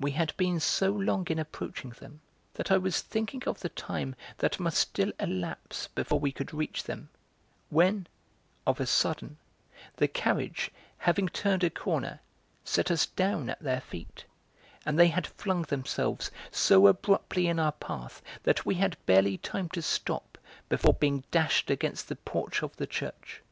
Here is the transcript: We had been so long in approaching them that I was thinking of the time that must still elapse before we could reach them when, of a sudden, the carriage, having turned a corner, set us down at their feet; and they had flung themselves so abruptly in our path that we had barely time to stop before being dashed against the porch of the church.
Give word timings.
We 0.00 0.10
had 0.10 0.36
been 0.36 0.58
so 0.58 0.90
long 0.90 1.28
in 1.30 1.38
approaching 1.38 1.90
them 1.90 2.20
that 2.54 2.72
I 2.72 2.78
was 2.78 3.00
thinking 3.00 3.44
of 3.46 3.60
the 3.60 3.68
time 3.68 4.16
that 4.38 4.58
must 4.58 4.76
still 4.76 5.12
elapse 5.20 5.86
before 5.86 6.18
we 6.18 6.32
could 6.32 6.52
reach 6.52 6.82
them 6.82 7.10
when, 7.70 8.08
of 8.66 8.80
a 8.80 8.86
sudden, 8.86 9.38
the 9.98 10.08
carriage, 10.08 10.72
having 10.98 11.28
turned 11.28 11.62
a 11.62 11.70
corner, 11.70 12.18
set 12.64 12.90
us 12.90 13.06
down 13.06 13.48
at 13.48 13.60
their 13.60 13.80
feet; 13.80 14.24
and 14.84 14.98
they 14.98 15.06
had 15.06 15.28
flung 15.28 15.62
themselves 15.62 16.32
so 16.50 16.88
abruptly 16.88 17.46
in 17.46 17.60
our 17.60 17.70
path 17.70 18.20
that 18.42 18.66
we 18.66 18.74
had 18.74 18.96
barely 19.06 19.38
time 19.38 19.68
to 19.68 19.80
stop 19.80 20.38
before 20.68 20.94
being 20.94 21.22
dashed 21.30 21.70
against 21.70 22.08
the 22.08 22.16
porch 22.16 22.64
of 22.64 22.74
the 22.78 22.86
church. 22.88 23.42